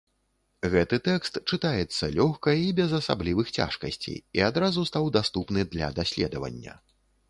[0.75, 6.73] Гэты тэкст чытаецца лёгка і без асаблівых цяжкасцей і адразу стаў даступны для даследавання.